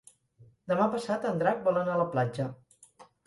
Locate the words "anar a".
1.81-2.01